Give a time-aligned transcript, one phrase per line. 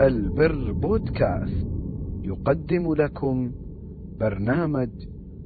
[0.00, 1.66] البر بودكاست.
[2.22, 3.52] يقدم لكم
[4.20, 4.90] برنامج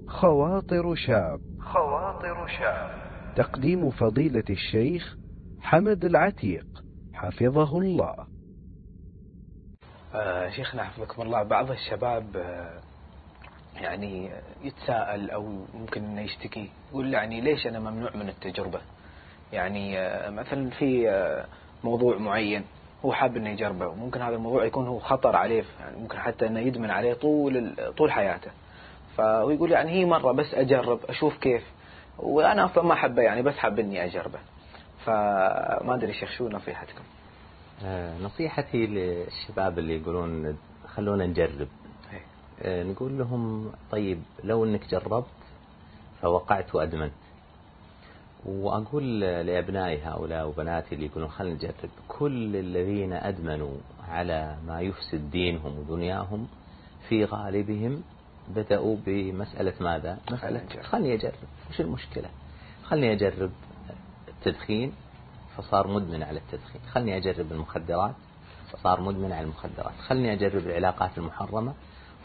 [0.06, 1.40] خواطر شاب.
[1.60, 2.90] خواطر شاب.
[3.36, 5.16] تقديم فضيلة الشيخ
[5.60, 6.66] حمد العتيق.
[7.14, 8.14] حفظه الله.
[10.14, 11.42] آه شيخنا حفظكم الله.
[11.42, 12.80] بعض الشباب آه
[13.80, 14.30] يعني
[14.64, 18.80] يتساءل أو ممكن إنه يشتكي يقول يعني ليش أنا ممنوع من التجربة؟
[19.52, 21.46] يعني آه مثلا في آه
[21.84, 22.64] موضوع معين
[23.04, 26.60] هو حاب إنه يجربه وممكن هذا الموضوع يكون هو خطر عليه يعني ممكن حتى إنه
[26.60, 28.50] يدمن عليه طول طول حياته.
[29.16, 31.62] فهو يقول يعني هي مرة بس أجرب أشوف كيف.
[32.18, 34.38] وأنا أصلا ما أحبه يعني بس حاب إني أجربه.
[35.04, 37.04] فما أدري شيخ شو نصيحتكم؟
[37.84, 41.68] آه نصيحتي للشباب اللي يقولون خلونا نجرب.
[42.62, 45.26] آه نقول لهم طيب لو إنك جربت
[46.22, 47.12] فوقعت وأدمنت.
[48.46, 53.76] وأقول لأبنائي هؤلاء وبناتي اللي يقولون خلينا نجرب كل الذين أدمنوا
[54.08, 56.48] على ما يفسد دينهم ودنياهم
[57.08, 58.02] في غالبهم
[58.48, 60.82] بدأوا بمسألة ماذا؟ مسألة.
[60.82, 61.32] خلني أجرب.
[61.70, 62.28] وش المشكلة؟
[62.84, 63.50] خلني أجرب
[64.28, 64.92] التدخين
[65.56, 66.80] فصار مدمن على التدخين.
[66.92, 68.14] خلني أجرب المخدرات
[68.72, 69.94] فصار مدمن على المخدرات.
[70.06, 71.74] خلني أجرب العلاقات المحرمة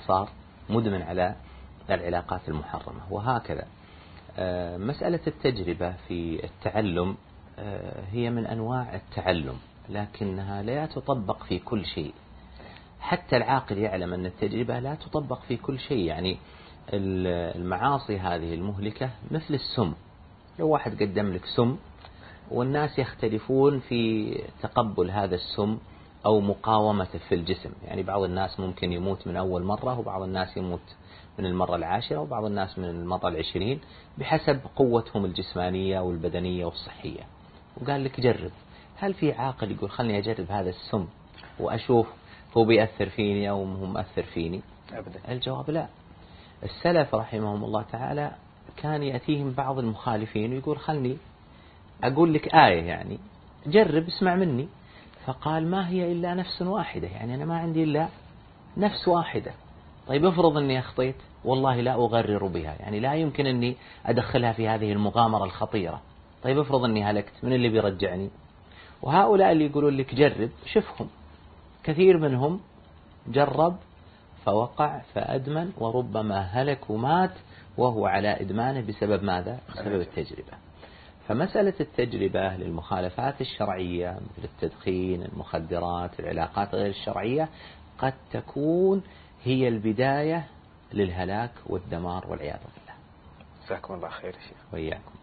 [0.08, 0.30] صار
[0.70, 1.36] مدمن على
[1.90, 3.02] العلاقات المحرمة.
[3.10, 3.68] وهكذا.
[4.78, 7.16] مسألة التجربة في التعلم
[8.12, 9.56] هي من أنواع التعلم
[9.90, 12.14] لكنها لا تطبق في كل شيء.
[13.00, 16.38] حتى العاقل يعلم أن التجربة لا تطبق في كل شيء يعني
[16.94, 19.94] المعاصي هذه المهلكة مثل السم.
[20.60, 21.78] لو واحد قدم لك سم
[22.52, 25.78] والناس يختلفون في تقبل هذا السم
[26.26, 27.70] أو مقاومته في الجسم.
[27.88, 30.96] يعني بعض الناس ممكن يموت من أول مرة وبعض الناس يموت
[31.40, 33.80] من المرة العاشرة وبعض الناس من المرة العشرين
[34.18, 37.22] بحسب قوتهم الجسمانية والبدنية والصحية.
[37.82, 38.52] وقال لك جرب.
[38.96, 41.08] هل في عاقل يقول خلني أجرب هذا السم
[41.60, 42.08] وأشوف
[42.58, 44.62] هو بيأثر فيني أو هو مؤثر فيني؟
[44.94, 45.20] أبدا.
[45.30, 45.88] الجواب لا.
[46.64, 48.32] السلف رحمهم الله تعالى
[48.78, 51.18] كان يأتيهم بعض المخالفين ويقول خلني
[52.04, 53.20] أقول لك آية يعني.
[53.68, 54.68] جرب اسمع مني.
[55.26, 58.08] فقال ما هي إلا نفس واحدة يعني أنا ما عندي إلا
[58.78, 59.52] نفس واحدة.
[60.08, 63.76] طيب افرض أني أخطيت والله لا أغرر بها يعني لا يمكن أني
[64.06, 66.02] أدخلها في هذه المغامرة الخطيرة.
[66.44, 68.30] طيب افرض أني هلكت من اللي بيرجعني؟
[69.02, 71.08] وهؤلاء اللي يقولون لك جرب شوفهم.
[71.84, 72.60] كثير منهم
[73.28, 73.76] جرب
[74.46, 77.32] فوقع فأدمن وربما هلك ومات
[77.78, 80.54] وهو على إدمانه بسبب ماذا؟ بسبب التجربة.
[81.28, 87.50] فمسألة التجربة للمخالفات الشرعية مثل التدخين المخدرات العلاقات غير الشرعية
[87.98, 89.04] قد تكون
[89.44, 90.48] هي البداية
[90.94, 92.96] للهلاك والدمار والعياذ بالله.
[93.66, 94.74] جزاكم الله خير شيخ.
[94.74, 95.23] وإياكم.